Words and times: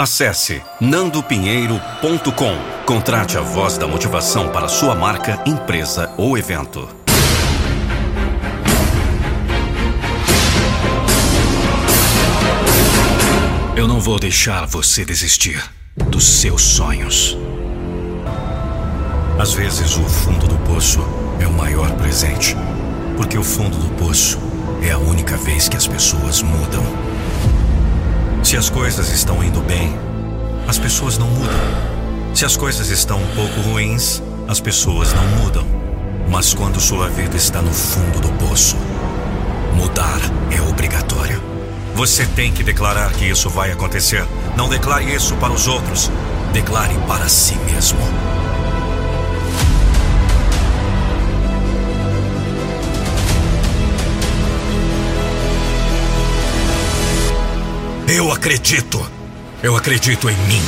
Acesse 0.00 0.62
nandopinheiro.com. 0.80 2.56
Contrate 2.86 3.36
a 3.36 3.40
voz 3.40 3.76
da 3.76 3.88
motivação 3.88 4.48
para 4.48 4.68
sua 4.68 4.94
marca, 4.94 5.42
empresa 5.44 6.14
ou 6.16 6.38
evento. 6.38 6.88
Eu 13.76 13.88
não 13.88 13.98
vou 13.98 14.20
deixar 14.20 14.66
você 14.66 15.04
desistir 15.04 15.60
dos 15.96 16.24
seus 16.24 16.62
sonhos. 16.62 17.36
Às 19.36 19.52
vezes, 19.52 19.96
o 19.96 20.04
fundo 20.04 20.46
do 20.46 20.58
poço 20.58 21.00
é 21.40 21.46
o 21.48 21.52
maior 21.52 21.90
presente, 21.96 22.54
porque 23.16 23.36
o 23.36 23.42
fundo 23.42 23.76
do 23.76 23.88
poço 23.96 24.38
é 24.80 24.92
a 24.92 24.98
única 24.98 25.36
vez 25.36 25.68
que 25.68 25.76
as 25.76 25.88
pessoas 25.88 26.40
mudam. 26.40 27.17
Se 28.42 28.56
as 28.56 28.70
coisas 28.70 29.10
estão 29.10 29.42
indo 29.42 29.60
bem, 29.60 29.94
as 30.66 30.78
pessoas 30.78 31.18
não 31.18 31.26
mudam. 31.26 31.60
Se 32.34 32.44
as 32.44 32.56
coisas 32.56 32.88
estão 32.88 33.20
um 33.20 33.26
pouco 33.34 33.60
ruins, 33.60 34.22
as 34.46 34.60
pessoas 34.60 35.12
não 35.12 35.26
mudam. 35.42 35.66
Mas 36.28 36.54
quando 36.54 36.80
sua 36.80 37.08
vida 37.08 37.36
está 37.36 37.60
no 37.60 37.72
fundo 37.72 38.20
do 38.20 38.28
poço, 38.32 38.76
mudar 39.74 40.20
é 40.50 40.60
obrigatório. 40.62 41.42
Você 41.94 42.24
tem 42.26 42.52
que 42.52 42.62
declarar 42.62 43.12
que 43.12 43.24
isso 43.24 43.50
vai 43.50 43.72
acontecer. 43.72 44.24
Não 44.56 44.68
declare 44.68 45.12
isso 45.12 45.34
para 45.36 45.52
os 45.52 45.66
outros. 45.66 46.10
Declare 46.52 46.94
para 47.06 47.28
si 47.28 47.56
mesmo. 47.56 47.98
Eu 58.10 58.32
acredito. 58.32 59.06
Eu 59.62 59.76
acredito 59.76 60.30
em 60.30 60.36
mim. 60.46 60.62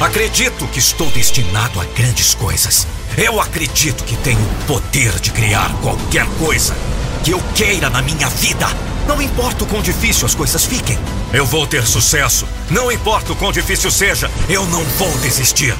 Acredito 0.00 0.66
que 0.68 0.78
estou 0.78 1.10
destinado 1.10 1.78
a 1.78 1.84
grandes 1.84 2.34
coisas. 2.34 2.86
Eu 3.18 3.38
acredito 3.38 4.02
que 4.02 4.16
tenho 4.16 4.40
o 4.40 4.64
poder 4.66 5.20
de 5.20 5.30
criar 5.30 5.70
qualquer 5.82 6.24
coisa 6.38 6.74
que 7.22 7.32
eu 7.32 7.42
queira 7.54 7.90
na 7.90 8.00
minha 8.00 8.30
vida. 8.30 8.66
Não 9.06 9.20
importa 9.20 9.64
o 9.64 9.66
quão 9.66 9.82
difícil 9.82 10.24
as 10.24 10.34
coisas 10.34 10.64
fiquem. 10.64 10.98
Eu 11.34 11.44
vou 11.44 11.66
ter 11.66 11.86
sucesso. 11.86 12.48
Não 12.70 12.90
importa 12.90 13.34
o 13.34 13.36
quão 13.36 13.52
difícil 13.52 13.90
seja, 13.90 14.30
eu 14.48 14.64
não 14.68 14.82
vou 14.84 15.18
desistir. 15.18 15.76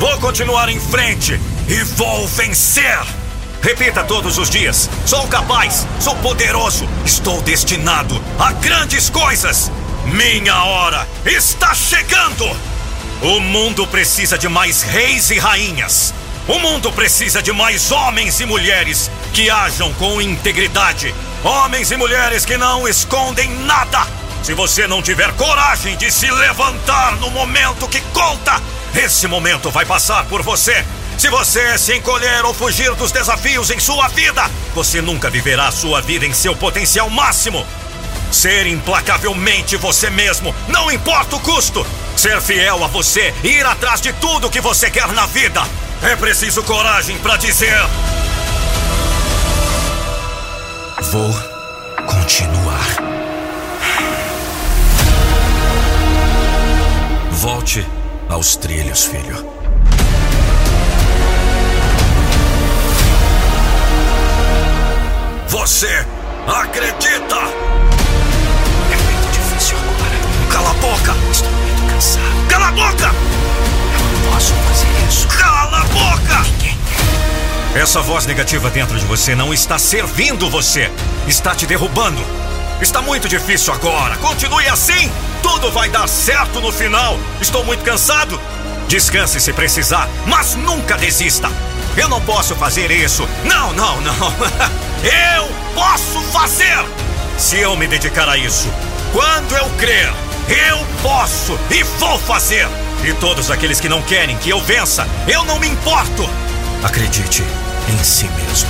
Vou 0.00 0.18
continuar 0.18 0.68
em 0.68 0.80
frente 0.80 1.40
e 1.68 1.84
vou 1.94 2.26
vencer. 2.26 3.06
Repita 3.62 4.04
todos 4.04 4.38
os 4.38 4.48
dias: 4.48 4.88
sou 5.04 5.26
capaz, 5.28 5.86
sou 6.00 6.14
poderoso, 6.16 6.88
estou 7.04 7.42
destinado 7.42 8.20
a 8.38 8.52
grandes 8.52 9.10
coisas. 9.10 9.70
Minha 10.04 10.62
hora 10.64 11.06
está 11.24 11.74
chegando! 11.74 12.44
O 13.22 13.40
mundo 13.40 13.86
precisa 13.86 14.36
de 14.36 14.48
mais 14.48 14.82
reis 14.82 15.30
e 15.30 15.38
rainhas. 15.38 16.12
O 16.46 16.58
mundo 16.60 16.92
precisa 16.92 17.42
de 17.42 17.50
mais 17.50 17.90
homens 17.90 18.38
e 18.40 18.46
mulheres 18.46 19.10
que 19.32 19.50
ajam 19.50 19.92
com 19.94 20.20
integridade. 20.20 21.12
Homens 21.42 21.90
e 21.90 21.96
mulheres 21.96 22.44
que 22.44 22.56
não 22.56 22.86
escondem 22.86 23.50
nada. 23.64 24.06
Se 24.44 24.54
você 24.54 24.86
não 24.86 25.02
tiver 25.02 25.32
coragem 25.32 25.96
de 25.96 26.08
se 26.08 26.30
levantar 26.30 27.16
no 27.16 27.30
momento 27.30 27.88
que 27.88 28.00
conta, 28.12 28.62
esse 28.94 29.26
momento 29.26 29.70
vai 29.72 29.84
passar 29.84 30.24
por 30.26 30.40
você. 30.42 30.84
Se 31.18 31.30
você 31.30 31.78
se 31.78 31.96
encolher 31.96 32.44
ou 32.44 32.52
fugir 32.52 32.94
dos 32.94 33.10
desafios 33.10 33.70
em 33.70 33.80
sua 33.80 34.06
vida, 34.08 34.50
você 34.74 35.00
nunca 35.00 35.30
viverá 35.30 35.70
sua 35.70 36.02
vida 36.02 36.26
em 36.26 36.32
seu 36.34 36.54
potencial 36.54 37.08
máximo. 37.08 37.66
Ser 38.30 38.66
implacavelmente 38.66 39.76
você 39.76 40.10
mesmo, 40.10 40.54
não 40.68 40.90
importa 40.90 41.36
o 41.36 41.40
custo. 41.40 41.86
Ser 42.16 42.40
fiel 42.42 42.84
a 42.84 42.86
você 42.86 43.34
e 43.42 43.48
ir 43.48 43.64
atrás 43.64 44.00
de 44.00 44.12
tudo 44.14 44.50
que 44.50 44.60
você 44.60 44.90
quer 44.90 45.08
na 45.12 45.26
vida. 45.26 45.62
É 46.02 46.14
preciso 46.16 46.62
coragem 46.62 47.16
para 47.18 47.36
dizer: 47.38 47.78
Vou 51.10 51.34
continuar. 52.06 52.86
Volte 57.30 57.86
aos 58.28 58.56
trilhos, 58.56 59.04
filho. 59.04 59.55
Você 65.66 66.06
acredita? 66.46 67.34
É 67.34 68.96
muito 69.02 69.32
difícil 69.32 69.76
agora. 69.76 70.48
Cala 70.48 70.70
a 70.70 70.74
boca! 70.74 71.16
Estou 71.32 71.50
muito 71.50 71.92
cansado. 71.92 72.46
Cala 72.48 72.68
a 72.68 72.70
boca! 72.70 73.10
Eu 73.92 74.00
não 74.12 74.32
posso 74.32 74.52
fazer 74.54 74.86
isso. 75.08 75.26
Cala 75.26 75.80
a 75.80 75.84
boca! 75.86 76.46
Essa 77.74 78.00
voz 78.00 78.26
negativa 78.26 78.70
dentro 78.70 78.96
de 78.96 79.04
você 79.06 79.34
não 79.34 79.52
está 79.52 79.76
servindo 79.76 80.48
você, 80.48 80.88
está 81.26 81.52
te 81.52 81.66
derrubando. 81.66 82.22
Está 82.80 83.02
muito 83.02 83.28
difícil 83.28 83.72
agora. 83.72 84.14
Continue 84.18 84.68
assim. 84.68 85.10
Tudo 85.42 85.72
vai 85.72 85.88
dar 85.88 86.06
certo 86.08 86.60
no 86.60 86.70
final. 86.70 87.18
Estou 87.40 87.64
muito 87.64 87.82
cansado. 87.82 88.40
Descanse 88.88 89.40
se 89.40 89.52
precisar, 89.52 90.08
mas 90.26 90.54
nunca 90.54 90.96
desista. 90.96 91.50
Eu 91.96 92.08
não 92.08 92.20
posso 92.20 92.54
fazer 92.54 92.90
isso. 92.90 93.28
Não, 93.44 93.72
não, 93.72 94.00
não. 94.00 94.14
Eu 95.02 95.48
posso 95.74 96.20
fazer. 96.32 96.84
Se 97.38 97.58
eu 97.58 97.76
me 97.76 97.86
dedicar 97.86 98.28
a 98.28 98.36
isso, 98.38 98.68
quando 99.12 99.54
eu 99.54 99.68
crer, 99.76 100.10
eu 100.48 100.78
posso 101.02 101.58
e 101.70 101.82
vou 101.82 102.18
fazer. 102.18 102.66
E 103.04 103.12
todos 103.14 103.50
aqueles 103.50 103.78
que 103.78 103.88
não 103.88 104.00
querem 104.02 104.36
que 104.38 104.48
eu 104.48 104.60
vença, 104.60 105.06
eu 105.28 105.44
não 105.44 105.58
me 105.58 105.68
importo. 105.68 106.28
Acredite 106.82 107.44
em 107.88 108.02
si 108.02 108.24
mesmo. 108.28 108.68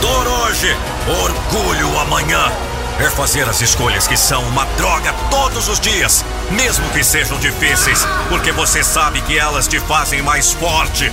Dor 0.00 0.26
hoje, 0.28 0.76
orgulho 1.08 1.98
amanhã. 1.98 2.52
É 2.98 3.10
fazer 3.10 3.46
as 3.46 3.60
escolhas 3.60 4.06
que 4.06 4.16
são 4.16 4.42
uma 4.44 4.64
droga 4.78 5.12
todos 5.30 5.68
os 5.68 5.78
dias, 5.78 6.24
mesmo 6.50 6.88
que 6.90 7.04
sejam 7.04 7.38
difíceis, 7.38 8.06
porque 8.30 8.52
você 8.52 8.82
sabe 8.82 9.20
que 9.20 9.38
elas 9.38 9.68
te 9.68 9.78
fazem 9.80 10.22
mais 10.22 10.52
forte. 10.52 11.12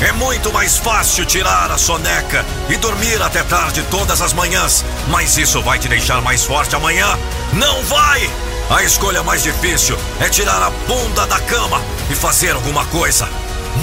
É 0.00 0.12
muito 0.12 0.52
mais 0.52 0.76
fácil 0.76 1.24
tirar 1.24 1.72
a 1.72 1.78
soneca 1.78 2.44
e 2.68 2.76
dormir 2.76 3.20
até 3.20 3.42
tarde 3.42 3.82
todas 3.90 4.22
as 4.22 4.32
manhãs, 4.32 4.84
mas 5.08 5.36
isso 5.36 5.60
vai 5.62 5.80
te 5.80 5.88
deixar 5.88 6.20
mais 6.22 6.44
forte 6.44 6.76
amanhã? 6.76 7.18
Não 7.54 7.82
vai! 7.82 8.30
A 8.70 8.84
escolha 8.84 9.22
mais 9.24 9.42
difícil 9.42 9.98
é 10.20 10.28
tirar 10.28 10.62
a 10.62 10.70
bunda 10.70 11.26
da 11.26 11.40
cama 11.40 11.82
e 12.08 12.14
fazer 12.14 12.52
alguma 12.52 12.84
coisa. 12.86 13.28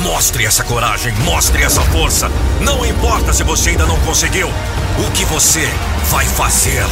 Mostre 0.02 0.46
essa 0.46 0.64
coragem, 0.64 1.14
mostre 1.20 1.62
essa 1.62 1.82
força. 1.82 2.32
Não 2.62 2.86
importa 2.86 3.34
se 3.34 3.44
você 3.44 3.72
ainda 3.72 3.86
não 3.86 4.00
conseguiu. 4.02 4.48
O 4.98 5.12
que 5.12 5.26
você 5.26 5.70
vai 6.10 6.26
fazer 6.26 6.86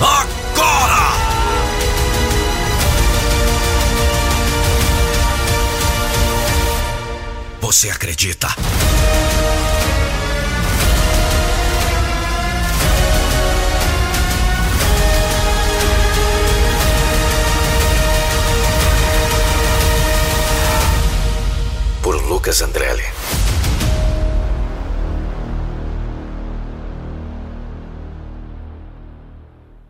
agora? 0.00 1.08
Você 7.60 7.90
acredita? 7.90 8.48
Por 22.02 22.14
Lucas 22.26 22.62
Andrelli. 22.62 23.04